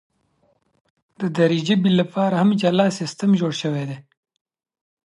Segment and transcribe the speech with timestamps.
[1.19, 3.97] د دري ژبي لپاره هم جلا سیستم جوړ سوی دی.